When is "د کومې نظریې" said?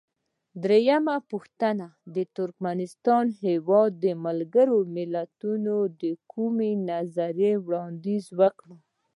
6.01-7.53